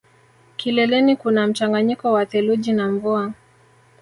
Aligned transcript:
Kileleni 0.57 1.15
kuna 1.15 1.47
mchanganyiko 1.47 2.13
wa 2.13 2.25
theluji 2.25 2.73
na 2.73 2.87
mvua 2.87 3.33